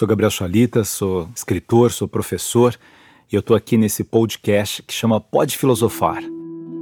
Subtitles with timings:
[0.00, 2.74] Sou Gabriel Chalita, sou escritor, sou professor
[3.30, 6.22] e eu estou aqui nesse podcast que chama Pode Filosofar.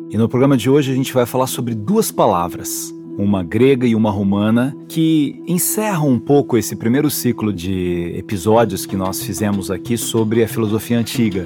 [0.08, 3.96] E no programa de hoje a gente vai falar sobre duas palavras, uma grega e
[3.96, 9.98] uma romana, que encerram um pouco esse primeiro ciclo de episódios que nós fizemos aqui
[9.98, 11.44] sobre a filosofia antiga.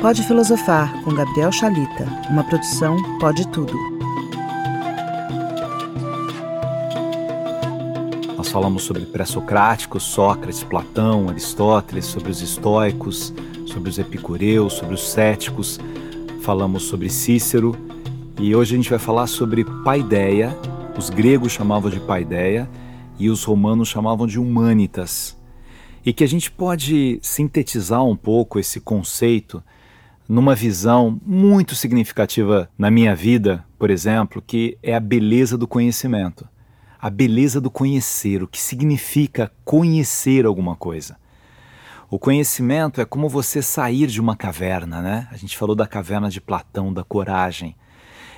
[0.00, 3.97] Pode Filosofar com Gabriel Chalita, uma produção Pode Tudo.
[8.48, 13.30] Nós falamos sobre pré-socráticos, Sócrates, Platão, Aristóteles, sobre os estoicos,
[13.66, 15.78] sobre os epicureus, sobre os céticos,
[16.40, 17.76] falamos sobre Cícero
[18.40, 20.56] e hoje a gente vai falar sobre paideia.
[20.96, 22.66] Os gregos chamavam de paideia
[23.18, 25.36] e os romanos chamavam de humanitas.
[26.02, 29.62] E que a gente pode sintetizar um pouco esse conceito
[30.26, 36.48] numa visão muito significativa na minha vida, por exemplo, que é a beleza do conhecimento.
[37.00, 41.16] A beleza do conhecer, o que significa conhecer alguma coisa.
[42.10, 45.28] O conhecimento é como você sair de uma caverna, né?
[45.30, 47.76] A gente falou da caverna de Platão, da coragem,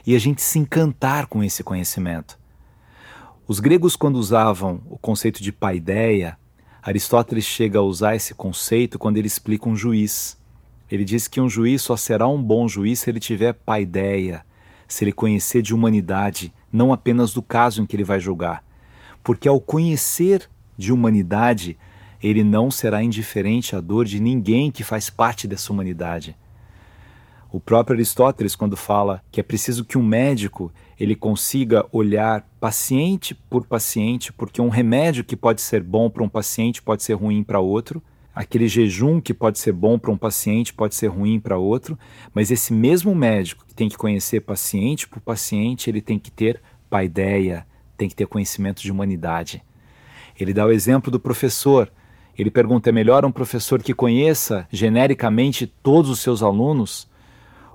[0.06, 2.38] e a gente se encantar com esse conhecimento.
[3.48, 6.36] Os gregos, quando usavam o conceito de paideia,
[6.82, 10.36] Aristóteles chega a usar esse conceito quando ele explica um juiz.
[10.90, 14.44] Ele diz que um juiz só será um bom juiz se ele tiver paideia,
[14.92, 18.64] se ele conhecer de humanidade, não apenas do caso em que ele vai julgar.
[19.22, 21.78] Porque ao conhecer de humanidade,
[22.22, 26.36] ele não será indiferente à dor de ninguém que faz parte dessa humanidade.
[27.52, 33.34] O próprio Aristóteles, quando fala que é preciso que um médico ele consiga olhar paciente
[33.34, 37.42] por paciente, porque um remédio que pode ser bom para um paciente pode ser ruim
[37.42, 38.02] para outro,
[38.40, 41.98] Aquele jejum que pode ser bom para um paciente pode ser ruim para outro,
[42.32, 46.58] mas esse mesmo médico que tem que conhecer paciente por paciente, ele tem que ter
[46.88, 47.66] paideia,
[47.98, 49.62] tem que ter conhecimento de humanidade.
[50.40, 51.92] Ele dá o exemplo do professor.
[52.34, 57.06] Ele pergunta: é melhor um professor que conheça genericamente todos os seus alunos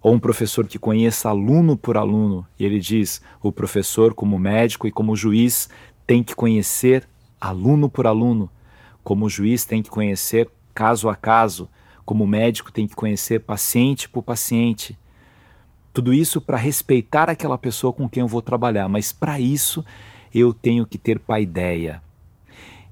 [0.01, 2.43] ou um professor que conheça aluno por aluno?
[2.57, 5.69] E ele diz: o professor, como médico e como juiz,
[6.07, 7.07] tem que conhecer
[7.39, 8.49] aluno por aluno
[9.05, 11.69] como juiz tem que conhecer caso a caso,
[12.05, 14.99] como médico tem que conhecer paciente por paciente.
[15.93, 19.83] Tudo isso para respeitar aquela pessoa com quem eu vou trabalhar, mas para isso
[20.33, 22.03] eu tenho que ter paideia.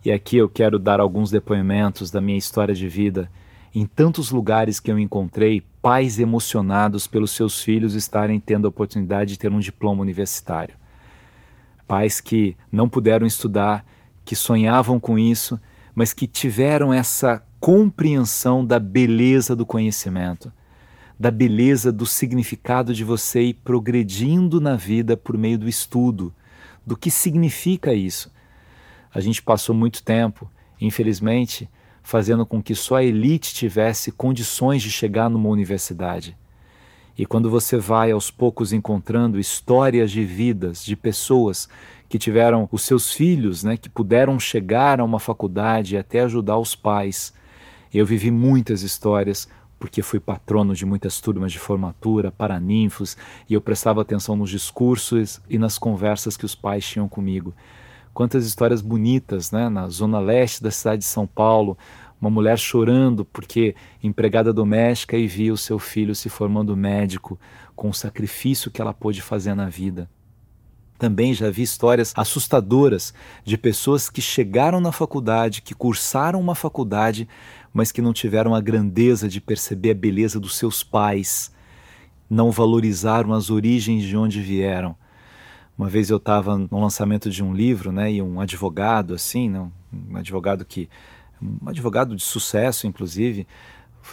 [0.06, 3.30] E aqui eu quero dar alguns depoimentos da minha história de vida.
[3.76, 9.32] Em tantos lugares que eu encontrei pais emocionados pelos seus filhos estarem tendo a oportunidade
[9.32, 10.76] de ter um diploma universitário.
[11.86, 13.86] Pais que não puderam estudar,
[14.24, 15.60] que sonhavam com isso
[15.96, 20.52] mas que tiveram essa compreensão da beleza do conhecimento,
[21.20, 26.34] da beleza do significado de você ir progredindo na vida por meio do estudo,
[26.86, 28.32] do que significa isso.
[29.14, 30.50] A gente passou muito tempo,
[30.82, 31.70] infelizmente,
[32.02, 36.36] fazendo com que só a elite tivesse condições de chegar numa universidade.
[37.18, 41.70] E quando você vai aos poucos encontrando histórias de vidas, de pessoas
[42.14, 46.60] que tiveram os seus filhos, né, que puderam chegar a uma faculdade e até ajudar
[46.60, 47.34] os pais.
[47.92, 53.18] Eu vivi muitas histórias porque fui patrono de muitas turmas de formatura, paraninfos,
[53.50, 57.52] e eu prestava atenção nos discursos e nas conversas que os pais tinham comigo.
[58.14, 59.68] Quantas histórias bonitas, né?
[59.68, 61.76] Na zona leste da cidade de São Paulo,
[62.22, 67.40] uma mulher chorando porque empregada doméstica e via o seu filho se formando médico,
[67.76, 70.08] com o sacrifício que ela pôde fazer na vida.
[70.98, 77.28] Também já vi histórias assustadoras de pessoas que chegaram na faculdade, que cursaram uma faculdade,
[77.74, 81.52] mas que não tiveram a grandeza de perceber a beleza dos seus pais,
[82.30, 84.96] não valorizaram as origens de onde vieram.
[85.78, 89.68] Uma vez eu estava no lançamento de um livro, né, e um advogado assim, né,
[89.92, 90.88] um advogado que
[91.42, 93.46] um advogado de sucesso, inclusive,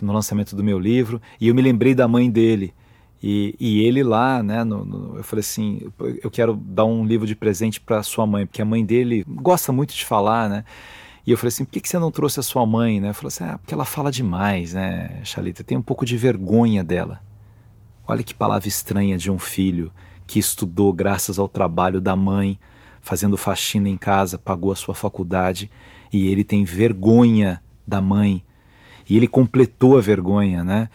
[0.03, 2.75] no lançamento do meu livro, e eu me lembrei da mãe dele.
[3.23, 5.81] E, e ele lá, né, no, no, eu falei assim,
[6.23, 9.71] eu quero dar um livro de presente para sua mãe, porque a mãe dele gosta
[9.73, 10.65] muito de falar, né?
[11.27, 13.13] E eu falei assim, por que, que você não trouxe a sua mãe, né?
[13.13, 15.63] Falei assim, ah, porque ela fala demais, né, Chalita?
[15.63, 17.21] Tem um pouco de vergonha dela.
[18.09, 19.93] Olha que palavra estranha de um filho
[20.27, 22.59] que estudou graças ao trabalho da mãe,
[23.03, 25.71] fazendo faxina em casa, pagou a sua faculdade,
[26.13, 28.43] e ele tem vergonha da mãe.
[29.09, 30.89] E ele completou a vergonha, né?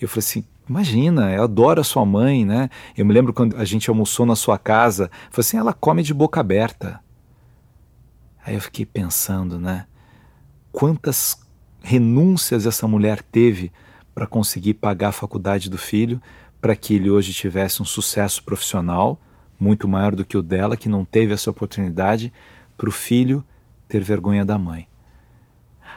[0.00, 2.70] Eu falei assim, Imagina, eu adoro a sua mãe, né?
[2.96, 6.14] Eu me lembro quando a gente almoçou na sua casa, falei assim, ela come de
[6.14, 7.00] boca aberta.
[8.44, 9.86] Aí eu fiquei pensando, né?
[10.70, 11.40] Quantas
[11.82, 13.72] renúncias essa mulher teve
[14.14, 16.22] para conseguir pagar a faculdade do filho,
[16.60, 19.20] para que ele hoje tivesse um sucesso profissional
[19.58, 22.32] muito maior do que o dela, que não teve essa oportunidade,
[22.76, 23.44] para o filho
[23.88, 24.88] ter vergonha da mãe.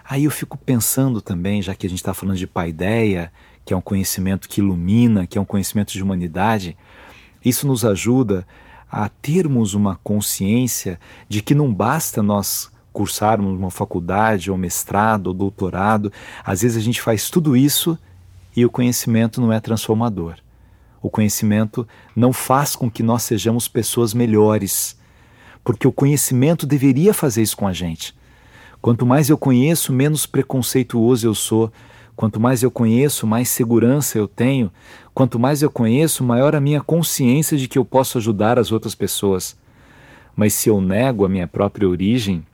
[0.08, 3.32] Aí eu fico pensando também, já que a gente está falando de paideia,
[3.66, 6.78] que é um conhecimento que ilumina, que é um conhecimento de humanidade,
[7.44, 8.48] isso nos ajuda
[8.90, 15.34] a termos uma consciência de que não basta nós cursarmos uma faculdade, ou mestrado, ou
[15.34, 16.14] doutorado,
[16.46, 17.98] às vezes a gente faz tudo isso
[18.56, 20.36] e o conhecimento não é transformador.
[21.02, 21.86] O conhecimento
[22.16, 24.98] não faz com que nós sejamos pessoas melhores,
[25.64, 28.16] porque o conhecimento deveria fazer isso com a gente.
[28.82, 31.74] Quanto mais eu conheço, menos preconceituoso eu sou.
[32.16, 34.72] Quanto mais eu conheço, mais segurança eu tenho.
[35.14, 38.96] Quanto mais eu conheço, maior a minha consciência de que eu posso ajudar as outras
[38.96, 39.58] pessoas.
[40.36, 42.46] Mas se eu nego a minha própria origem,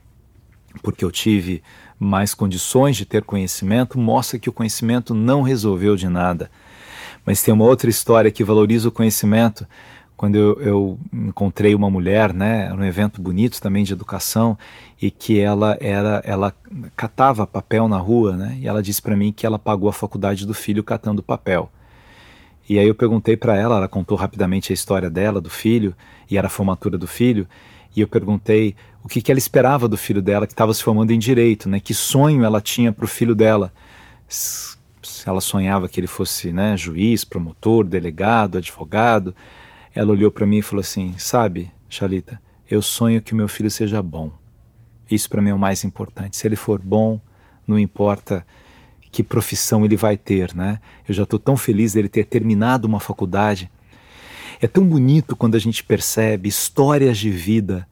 [0.82, 1.62] porque eu tive
[1.98, 6.50] mais condições de ter conhecimento, mostra que o conhecimento não resolveu de nada.
[7.24, 9.66] Mas tem uma outra história que valoriza o conhecimento,
[10.22, 14.56] quando eu, eu, encontrei uma mulher, né, era um evento bonito também de educação,
[15.00, 16.54] e que ela era, ela
[16.96, 20.46] catava papel na rua, né, e ela disse para mim que ela pagou a faculdade
[20.46, 21.68] do filho catando papel.
[22.68, 25.92] E aí eu perguntei para ela, ela contou rapidamente a história dela, do filho,
[26.30, 27.44] e era a formatura do filho,
[27.96, 31.10] e eu perguntei o que, que ela esperava do filho dela, que estava se formando
[31.10, 33.72] em direito, né, que sonho ela tinha para o filho dela.
[34.28, 34.78] Se
[35.26, 39.34] ela sonhava que ele fosse né, juiz, promotor, delegado, advogado,
[39.94, 44.02] ela olhou para mim e falou assim: Sabe, Chalita, eu sonho que meu filho seja
[44.02, 44.32] bom.
[45.10, 46.36] Isso para mim é o mais importante.
[46.36, 47.20] Se ele for bom,
[47.66, 48.46] não importa
[49.10, 50.80] que profissão ele vai ter, né?
[51.06, 53.70] Eu já estou tão feliz dele ter terminado uma faculdade.
[54.60, 57.86] É tão bonito quando a gente percebe histórias de vida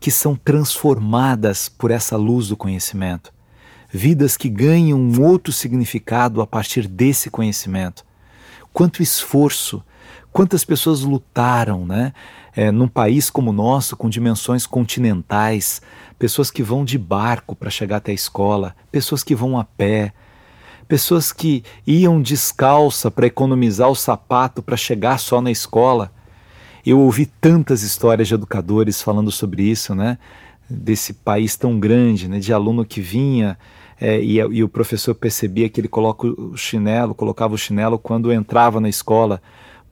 [0.00, 3.32] que são transformadas por essa luz do conhecimento.
[3.90, 8.04] Vidas que ganham um outro significado a partir desse conhecimento.
[8.72, 9.84] Quanto esforço
[10.34, 12.12] Quantas pessoas lutaram, né?
[12.56, 15.80] É, num país como o nosso, com dimensões continentais,
[16.18, 20.12] pessoas que vão de barco para chegar até a escola, pessoas que vão a pé,
[20.88, 26.10] pessoas que iam descalça para economizar o sapato para chegar só na escola.
[26.84, 30.18] Eu ouvi tantas histórias de educadores falando sobre isso, né?
[30.68, 32.40] Desse país tão grande, né?
[32.40, 33.56] De aluno que vinha
[34.00, 38.32] é, e, e o professor percebia que ele coloca o chinelo, colocava o chinelo quando
[38.32, 39.40] entrava na escola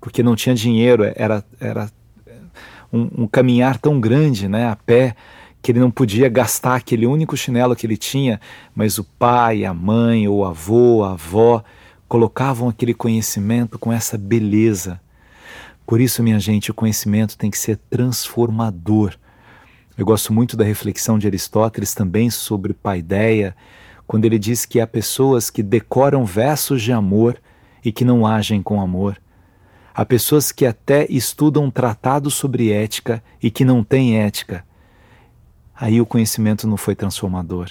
[0.02, 1.88] porque não tinha dinheiro, era, era
[2.92, 5.14] um, um, caminhar tão grande né, a pé
[5.62, 8.40] que ele não podia gastar aquele único chinelo que ele tinha,
[8.74, 11.62] mas o pai, a mãe, o avô, a avó
[12.08, 15.00] colocavam aquele conhecimento com essa beleza.
[15.86, 19.14] Por isso, minha gente, o conhecimento tem que ser transformador.
[19.96, 23.54] Eu gosto muito da reflexão de Aristóteles também sobre paideia,
[24.04, 27.40] quando ele diz que há pessoas que decoram versos de amor
[27.84, 29.21] e que não agem com amor.
[29.94, 34.64] Há pessoas que até estudam tratados sobre ética e que não têm ética.
[35.74, 37.70] Aí o conhecimento não foi transformador.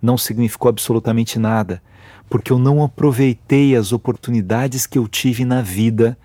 [0.00, 1.82] Não significou absolutamente nada,
[2.28, 6.16] porque eu não aproveitei as oportunidades que eu tive na vida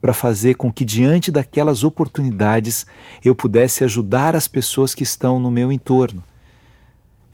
[0.00, 2.84] para fazer com que, diante daquelas oportunidades,
[3.24, 6.22] eu pudesse ajudar as pessoas que estão no meu entorno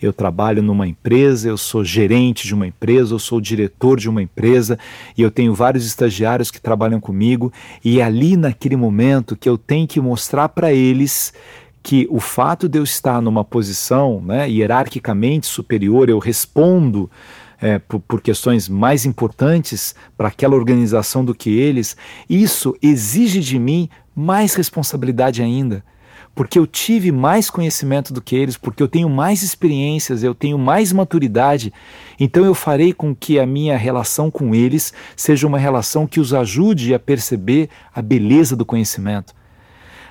[0.00, 4.23] eu trabalho numa empresa, eu sou gerente de uma empresa, eu sou diretor de uma
[4.23, 4.79] empresa
[5.17, 7.53] e eu tenho vários estagiários que trabalham comigo
[7.85, 11.33] e é ali naquele momento que eu tenho que mostrar para eles
[11.83, 17.11] que o fato de eu estar numa posição né, hierarquicamente superior, eu respondo
[17.61, 21.96] é, por, por, questões mais importantes para aquela organização do que eles,
[22.29, 25.82] isso exige de mim mais responsabilidade ainda
[26.35, 30.58] porque eu tive mais conhecimento do que eles, porque eu tenho mais experiências, eu tenho
[30.58, 31.73] mais maturidade,
[32.19, 36.32] então eu farei com que a minha relação com eles seja uma relação que os
[36.32, 39.35] ajude a perceber a beleza do conhecimento.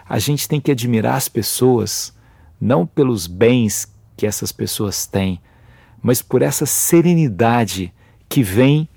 [0.07, 2.13] A gente tem que admirar as pessoas,
[2.59, 5.39] não pelos bens que essas pessoas têm,
[6.01, 7.93] mas por essa serenidade
[8.27, 8.87] que vem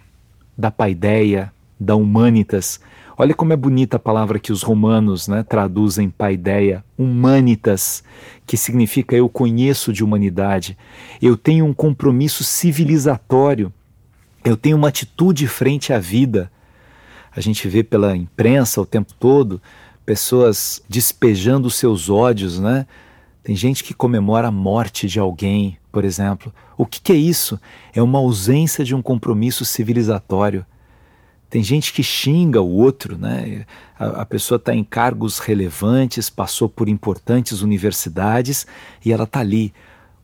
[0.56, 2.80] da paideia, da humanitas,
[3.20, 8.02] Olha como é bonita a palavra que os romanos né, traduzem paideia, humanitas,
[8.46, 10.74] que significa eu conheço de humanidade,
[11.20, 13.70] eu tenho um compromisso civilizatório,
[14.42, 16.50] eu tenho uma atitude frente à vida.
[17.36, 19.60] A gente vê pela imprensa o tempo todo
[20.06, 22.86] pessoas despejando seus ódios, né?
[23.42, 26.50] Tem gente que comemora a morte de alguém, por exemplo.
[26.74, 27.60] O que, que é isso?
[27.94, 30.64] É uma ausência de um compromisso civilizatório.
[31.50, 33.66] Tem gente que xinga o outro, né?
[33.98, 38.68] A, a pessoa está em cargos relevantes, passou por importantes universidades
[39.04, 39.74] e ela está ali,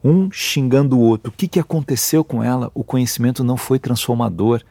[0.04, 1.30] um xingando o outro.
[1.30, 2.70] O que, que aconteceu com ela?
[2.72, 4.62] O conhecimento não foi transformador.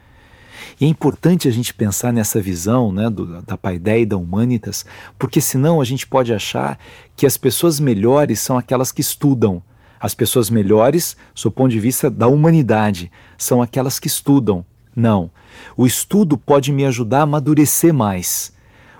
[0.80, 4.86] E é importante a gente pensar nessa visão né, do, da paideia e da humanitas,
[5.20, 6.80] porque senão a gente pode achar
[7.18, 9.62] que as pessoas melhores são aquelas que estudam.
[10.00, 14.66] As pessoas melhores, do ponto de vista da humanidade, são aquelas que estudam.
[14.96, 15.30] Não.
[15.76, 18.54] O estudo pode me ajudar a amadurecer mais.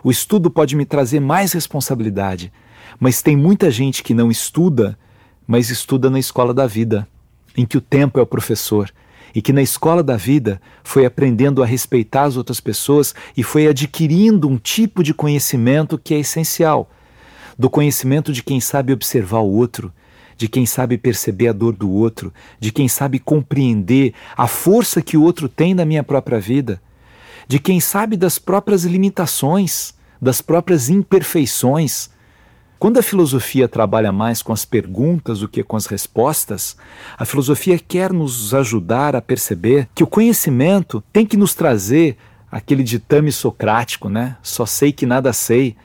[0.04, 2.52] O estudo pode me trazer mais responsabilidade.
[3.00, 4.98] Mas tem muita gente que não estuda,
[5.48, 7.08] mas estuda na escola da vida,
[7.56, 8.92] em que o tempo é o professor
[9.34, 13.68] e que na escola da vida foi aprendendo a respeitar as outras pessoas e foi
[13.68, 16.90] adquirindo um tipo de conhecimento que é essencial
[17.58, 19.94] do conhecimento de quem sabe observar o outro,
[20.38, 25.18] de quem sabe perceber a dor do outro, de quem sabe compreender a força que
[25.18, 26.82] o outro tem na minha própria vida,
[27.48, 32.10] de quem sabe das próprias limitações, das próprias imperfeições,
[32.78, 36.76] quando a filosofia trabalha mais com as perguntas do que com as respostas,
[37.18, 42.18] a filosofia quer nos ajudar a perceber que o conhecimento tem que nos trazer
[42.52, 44.38] aquele ditame socrático, né?
[44.44, 45.76] Só sei que nada sei.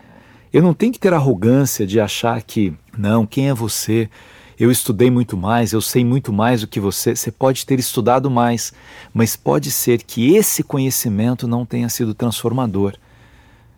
[0.52, 4.10] Eu não tenho que ter arrogância de achar que, não, quem é você?
[4.60, 7.16] Eu estudei muito mais, eu sei muito mais do que você.
[7.16, 8.74] Você pode ter estudado mais,
[9.14, 12.94] mas pode ser que esse conhecimento não tenha sido transformador.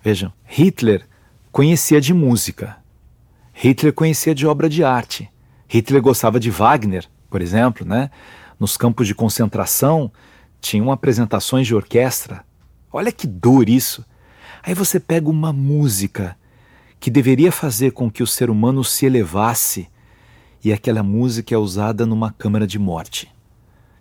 [0.03, 1.07] Vejam, Hitler
[1.53, 2.79] conhecia de música,
[3.53, 5.31] Hitler conhecia de obra de arte.
[5.69, 8.11] Hitler gostava de Wagner, por exemplo, né?
[8.59, 10.11] Nos campos de concentração
[10.61, 12.45] tinham apresentações de orquestra.
[12.93, 14.05] Olha que dor isso.
[14.65, 16.37] Aí você pega uma música
[16.99, 19.89] que deveria fazer com que o ser humano se elevasse
[20.65, 23.29] e aquela música é usada numa câmara de morte,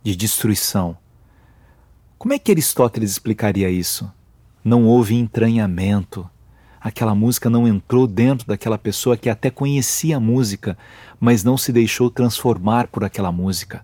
[0.03, 0.95] de destruição.
[2.17, 4.11] Como é que Aristóteles explicaria isso?
[4.63, 6.29] Não houve entranhamento,
[6.79, 10.77] aquela música não entrou dentro daquela pessoa que até conhecia a música,
[11.19, 13.83] mas não se deixou transformar por aquela música.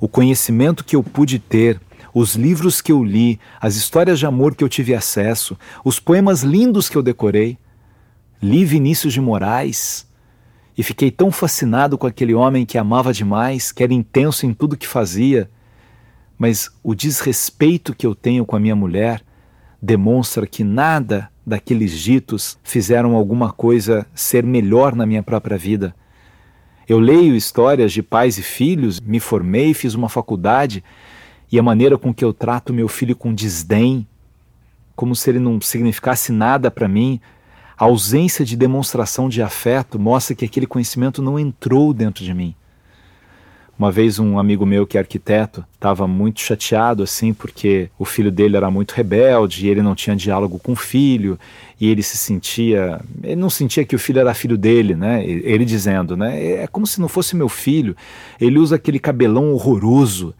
[0.00, 1.80] O conhecimento que eu pude ter,
[2.12, 6.42] os livros que eu li, as histórias de amor que eu tive acesso, os poemas
[6.42, 7.56] lindos que eu decorei.
[8.42, 10.09] Li Vinícius de Moraes
[10.76, 14.76] e fiquei tão fascinado com aquele homem que amava demais, que era intenso em tudo
[14.76, 15.50] que fazia.
[16.38, 19.22] Mas o desrespeito que eu tenho com a minha mulher
[19.82, 25.94] demonstra que nada daqueles ditos fizeram alguma coisa ser melhor na minha própria vida.
[26.88, 30.82] Eu leio histórias de pais e filhos, me formei, fiz uma faculdade
[31.50, 34.06] e a maneira com que eu trato meu filho com desdém,
[34.94, 37.20] como se ele não significasse nada para mim,
[37.80, 42.54] a ausência de demonstração de afeto mostra que aquele conhecimento não entrou dentro de mim.
[43.78, 48.30] Uma vez um amigo meu que é arquiteto estava muito chateado assim porque o filho
[48.30, 51.40] dele era muito rebelde e ele não tinha diálogo com o filho
[51.80, 55.24] e ele se sentia, ele não sentia que o filho era filho dele, né?
[55.26, 56.62] Ele dizendo, né?
[56.62, 57.96] É como se não fosse meu filho.
[58.38, 60.34] Ele usa aquele cabelão horroroso.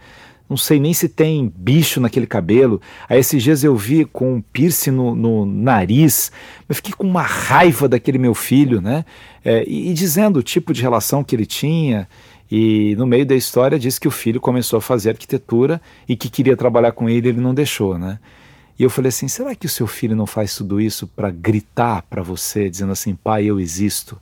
[0.51, 2.83] Não sei nem se tem bicho naquele cabelo.
[3.09, 6.33] Aí esses dias eu vi com um piercing no, no nariz.
[6.69, 9.05] Eu fiquei com uma raiva daquele meu filho, né?
[9.45, 12.09] É, e, e dizendo o tipo de relação que ele tinha
[12.51, 16.29] e no meio da história diz que o filho começou a fazer arquitetura e que
[16.29, 18.19] queria trabalhar com ele, ele não deixou, né?
[18.77, 22.03] E eu falei assim: será que o seu filho não faz tudo isso para gritar
[22.03, 24.21] para você, dizendo assim, pai, eu existo?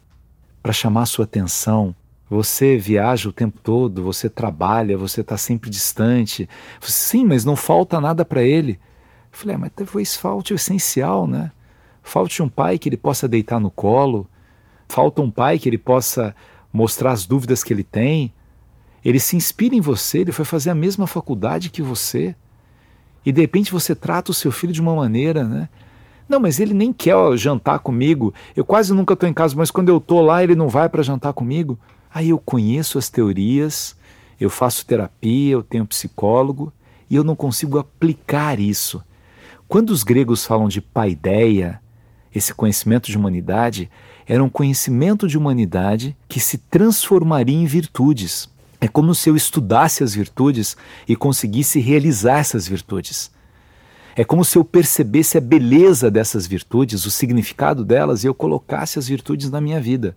[0.62, 1.94] Para chamar sua atenção?
[2.30, 6.48] Você viaja o tempo todo, você trabalha, você está sempre distante.
[6.78, 8.78] Falei, Sim, mas não falta nada para ele.
[9.32, 11.50] Eu falei, é, mas talvez falte o essencial, né?
[12.02, 14.28] Falte um pai que ele possa deitar no colo,
[14.88, 16.34] falta um pai que ele possa
[16.72, 18.32] mostrar as dúvidas que ele tem.
[19.04, 22.34] Ele se inspira em você, ele foi fazer a mesma faculdade que você.
[23.24, 25.68] E de repente você trata o seu filho de uma maneira, né?
[26.28, 28.34] Não, mas ele nem quer jantar comigo.
[28.54, 31.02] Eu quase nunca estou em casa, mas quando eu estou lá, ele não vai para
[31.02, 31.78] jantar comigo.
[32.12, 33.96] Aí eu conheço as teorias,
[34.40, 36.72] eu faço terapia, eu tenho psicólogo
[37.10, 39.02] e eu não consigo aplicar isso.
[39.66, 41.80] Quando os gregos falam de paideia,
[42.34, 43.90] esse conhecimento de humanidade,
[44.26, 48.48] era um conhecimento de humanidade que se transformaria em virtudes.
[48.80, 53.30] É como se eu estudasse as virtudes e conseguisse realizar essas virtudes.
[54.14, 58.98] É como se eu percebesse a beleza dessas virtudes, o significado delas e eu colocasse
[58.98, 60.16] as virtudes na minha vida,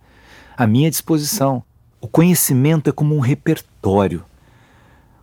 [0.56, 1.62] à minha disposição.
[2.04, 4.24] O conhecimento é como um repertório.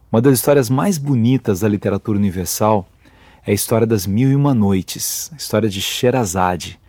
[0.10, 2.88] Uma das histórias mais bonitas da literatura universal
[3.46, 6.80] é a história das Mil e Uma Noites, a história de Sherazade.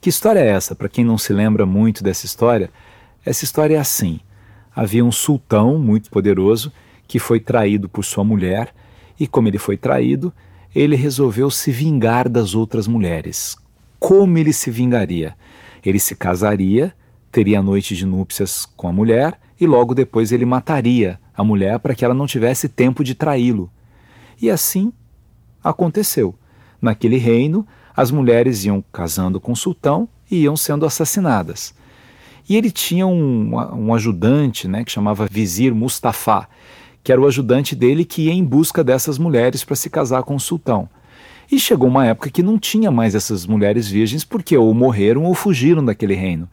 [0.00, 0.74] Que história é essa?
[0.74, 2.68] Para quem não se lembra muito dessa história,
[3.24, 4.18] essa história é assim:
[4.74, 6.72] havia um sultão muito poderoso
[7.06, 8.74] que foi traído por sua mulher,
[9.20, 10.32] e como ele foi traído,
[10.74, 13.56] ele resolveu se vingar das outras mulheres.
[14.00, 15.36] Como ele se vingaria?
[15.86, 16.92] Ele se casaria,
[17.32, 21.78] teria a noite de núpcias com a mulher e logo depois ele mataria a mulher
[21.78, 23.70] para que ela não tivesse tempo de traí-lo.
[24.40, 24.92] E assim
[25.64, 26.34] aconteceu.
[26.80, 31.74] Naquele reino, as mulheres iam casando com o sultão e iam sendo assassinadas.
[32.48, 36.46] E ele tinha um, um ajudante né, que chamava Vizir Mustafa,
[37.02, 40.34] que era o ajudante dele que ia em busca dessas mulheres para se casar com
[40.34, 40.88] o sultão.
[41.50, 45.34] E chegou uma época que não tinha mais essas mulheres virgens porque ou morreram ou
[45.34, 46.48] fugiram daquele reino.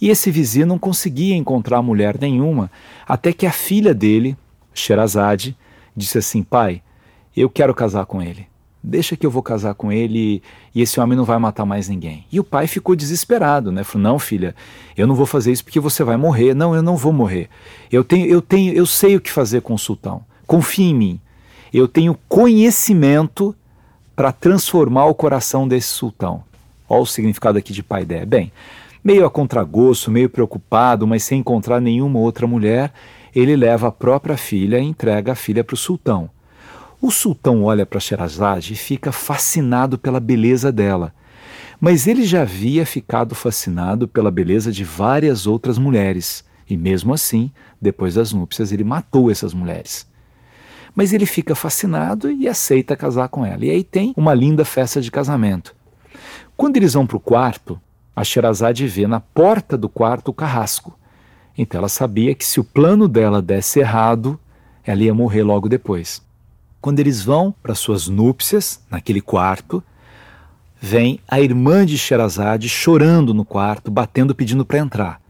[0.00, 2.70] E esse vizir não conseguia encontrar mulher nenhuma,
[3.06, 4.36] até que a filha dele,
[4.72, 5.56] Sherazade,
[5.94, 6.82] disse assim: Pai,
[7.36, 8.50] eu quero casar com ele.
[8.82, 10.42] Deixa que eu vou casar com ele
[10.74, 12.24] e esse homem não vai matar mais ninguém.
[12.32, 13.84] E o pai ficou desesperado, né?
[13.84, 14.54] Falou: "Não, filha,
[14.96, 16.54] eu não vou fazer isso porque você vai morrer.
[16.54, 17.50] Não, eu não vou morrer.
[17.92, 20.24] Eu tenho eu tenho eu sei o que fazer com o sultão.
[20.46, 21.20] Confie em mim.
[21.74, 23.54] Eu tenho conhecimento
[24.16, 26.42] para transformar o coração desse sultão."
[26.88, 28.04] Olha o significado aqui de pai.
[28.04, 28.50] Bem,
[29.02, 32.92] meio a contragosto, meio preocupado, mas sem encontrar nenhuma outra mulher,
[33.34, 36.30] ele leva a própria filha e entrega a filha para o sultão.
[37.00, 41.14] O sultão olha para Sherazade e fica fascinado pela beleza dela.
[41.80, 47.50] Mas ele já havia ficado fascinado pela beleza de várias outras mulheres, e mesmo assim,
[47.80, 50.06] depois das núpcias, ele matou essas mulheres.
[50.94, 53.64] Mas ele fica fascinado e aceita casar com ela.
[53.64, 55.74] E aí tem uma linda festa de casamento.
[56.56, 57.80] Quando eles vão para o quarto,
[58.14, 60.98] a Sherazade vê na porta do quarto o carrasco.
[61.56, 64.38] Então ela sabia que se o plano dela desse errado,
[64.84, 66.22] ela ia morrer logo depois.
[66.80, 69.82] Quando eles vão para suas núpcias, naquele quarto,
[70.80, 75.20] vem a irmã de Sherazade chorando no quarto, batendo, pedindo para entrar.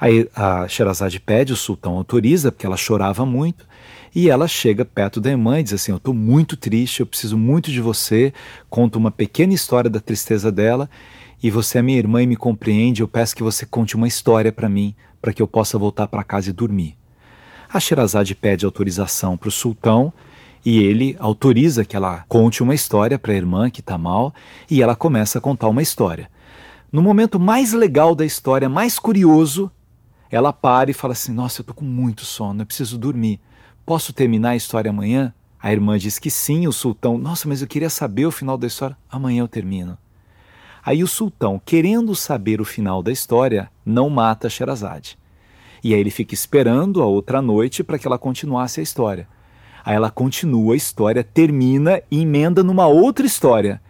[0.00, 3.66] Aí a Sherazade pede, o sultão autoriza, porque ela chorava muito,
[4.14, 7.36] e ela chega perto da irmã e diz assim: Eu estou muito triste, eu preciso
[7.36, 8.32] muito de você.
[8.70, 10.88] Conta uma pequena história da tristeza dela,
[11.42, 13.02] e você é minha irmã e me compreende.
[13.02, 16.24] Eu peço que você conte uma história para mim, para que eu possa voltar para
[16.24, 16.96] casa e dormir.
[17.72, 20.12] A Sherazade pede autorização para o sultão
[20.64, 24.34] e ele autoriza que ela conte uma história para a irmã que está mal
[24.70, 26.30] e ela começa a contar uma história.
[26.90, 29.70] No momento mais legal da história, mais curioso,
[30.30, 33.40] ela para e fala assim: Nossa, eu estou com muito sono, eu preciso dormir.
[33.84, 35.32] Posso terminar a história amanhã?
[35.60, 38.66] A irmã diz que sim, o sultão, nossa, mas eu queria saber o final da
[38.66, 38.96] história.
[39.10, 39.98] Amanhã eu termino.
[40.88, 45.18] Aí o sultão, querendo saber o final da história, não mata Sherazade.
[45.84, 49.28] E aí ele fica esperando a outra noite para que ela continuasse a história.
[49.84, 53.82] Aí ela continua a história, termina e emenda numa outra história.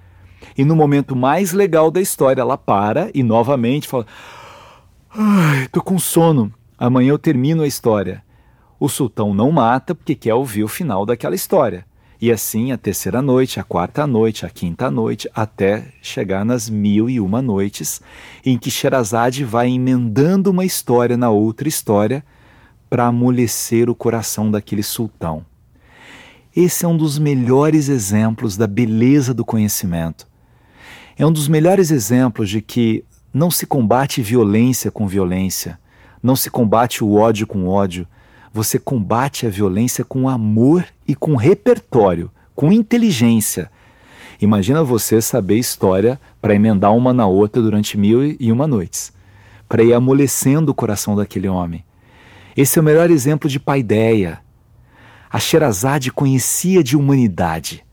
[0.56, 4.04] E no momento mais legal da história, ela para e novamente fala:
[5.08, 6.52] Ai, tô com sono.
[6.76, 8.24] Amanhã eu termino a história.
[8.80, 11.86] O sultão não mata porque quer ouvir o final daquela história.
[12.20, 17.08] E assim a terceira noite, a quarta noite, a quinta noite, até chegar nas mil
[17.08, 18.00] e uma noites,
[18.44, 22.24] em que Sherazade vai emendando uma história na outra história
[22.90, 25.46] para amolecer o coração daquele sultão.
[26.56, 30.26] Esse é um dos melhores exemplos da beleza do conhecimento.
[31.16, 35.78] É um dos melhores exemplos de que não se combate violência com violência,
[36.20, 38.08] não se combate o ódio com ódio,
[38.52, 43.70] você combate a violência com amor e com repertório, com inteligência.
[44.40, 49.12] Imagina você saber história para emendar uma na outra durante mil e uma noites,
[49.68, 51.84] para ir amolecendo o coração daquele homem.
[52.56, 54.40] Esse é o melhor exemplo de paideia,
[55.30, 57.84] a Sherazade conhecia de humanidade,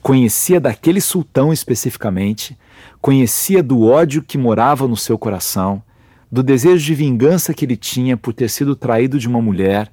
[0.00, 2.58] conhecia daquele sultão especificamente,
[3.02, 5.82] conhecia do ódio que morava no seu coração,
[6.30, 9.90] do desejo de vingança que ele tinha por ter sido traído de uma mulher,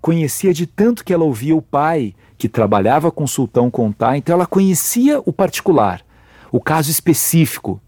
[0.00, 4.34] conhecia de tanto que ela ouvia o pai, que trabalhava com o sultão contar, então
[4.34, 6.04] ela conhecia o particular,
[6.50, 7.80] o caso específico.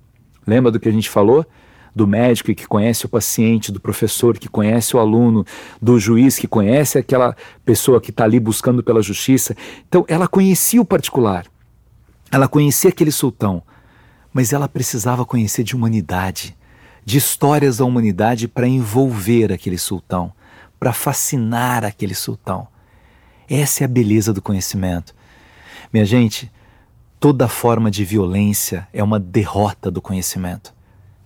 [0.46, 1.46] Lembra do que a gente falou?
[1.94, 5.44] do médico que conhece o paciente, do professor que conhece o aluno,
[5.80, 9.56] do juiz que conhece aquela pessoa que está ali buscando pela justiça.
[9.88, 11.46] Então, ela conhecia o particular,
[12.30, 13.62] ela conhecia aquele sultão,
[14.32, 16.56] mas ela precisava conhecer de humanidade,
[17.04, 20.32] de histórias da humanidade para envolver aquele sultão,
[20.78, 22.68] para fascinar aquele sultão.
[23.48, 25.14] Essa é a beleza do conhecimento.
[25.92, 26.50] Minha gente,
[27.18, 30.72] toda forma de violência é uma derrota do conhecimento.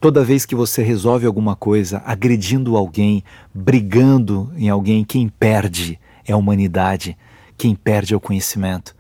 [0.01, 6.33] Toda vez que você resolve alguma coisa agredindo alguém, brigando em alguém, quem perde é
[6.33, 7.17] a humanidade,
[7.57, 8.95] quem perde é o conhecimento.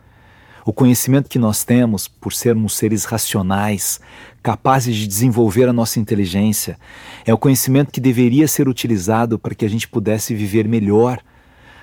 [0.67, 4.01] O conhecimento que nós temos, por sermos seres racionais,
[4.43, 6.79] capazes de desenvolver a nossa inteligência,
[7.27, 11.21] é o conhecimento que deveria ser utilizado para que a gente pudesse viver melhor.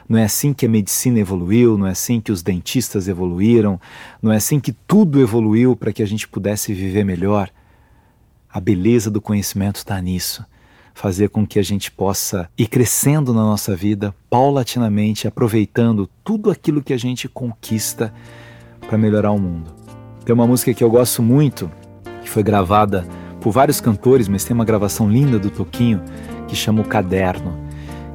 [0.10, 3.80] Não é assim que a medicina evoluiu, não é assim que os dentistas evoluíram,
[4.20, 7.52] não é assim que tudo evoluiu para que a gente pudesse viver melhor.
[8.52, 10.44] A beleza do conhecimento está nisso.
[10.96, 16.84] Fazer com que a gente possa ir crescendo na nossa vida paulatinamente, aproveitando tudo aquilo
[16.84, 18.12] que a gente conquista
[18.92, 19.72] para melhorar o mundo.
[20.26, 21.72] Tem uma música que eu gosto muito,
[22.22, 23.08] que foi gravada
[23.40, 26.02] por vários cantores, mas tem uma gravação linda do Toquinho
[26.46, 27.58] que chama O Caderno,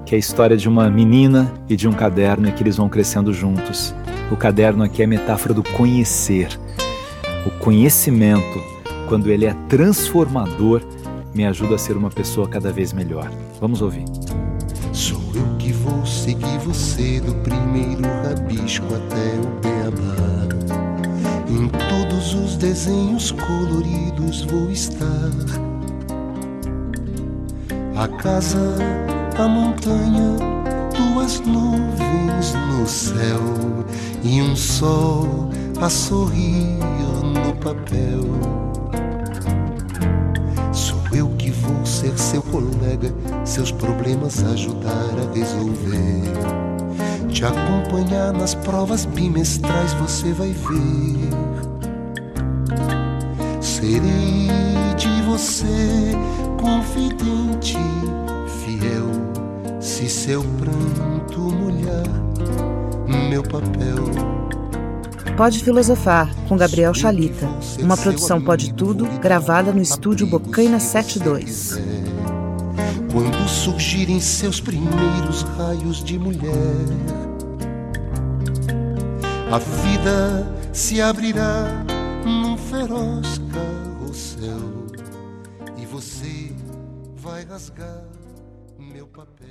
[0.04, 2.90] que é a história de uma menina e de um caderno e que eles vão
[2.90, 3.94] crescendo juntos.
[4.30, 6.48] O caderno aqui é a metáfora do conhecer.
[7.46, 8.62] O conhecimento,
[9.08, 10.82] quando ele é transformador,
[11.34, 13.30] me ajuda a ser uma pessoa cada vez melhor.
[13.58, 14.04] Vamos ouvir.
[14.92, 20.26] Sou eu que vou seguir você do primeiro rabisco até o beabá.
[21.48, 25.30] Em todos os desenhos coloridos vou estar.
[27.96, 28.76] A casa,
[29.38, 30.36] a montanha,
[30.96, 33.40] duas nuvens no céu
[34.22, 36.78] e um sol a sorrir
[37.22, 38.66] no papel.
[41.86, 43.12] ser seu colega,
[43.44, 46.75] seus problemas ajudar a resolver.
[47.36, 51.28] Te acompanhar nas provas bimestrais, você vai ver.
[53.60, 54.48] Serei
[54.96, 56.12] de você
[56.58, 57.76] confidente,
[58.64, 59.10] fiel,
[59.82, 62.06] se seu pranto molhar
[63.28, 64.06] meu papel.
[65.36, 67.46] Pode Filosofar, com Gabriel Chalita.
[67.78, 71.78] Uma produção Pode Tudo, gravada no estúdio Bocaina 72.
[73.16, 76.84] Quando surgirem seus primeiros raios de mulher,
[79.50, 81.82] a vida se abrirá
[82.26, 84.86] num feroz carrossel
[85.78, 86.52] e você
[87.16, 88.04] vai rasgar
[88.78, 89.45] meu papel.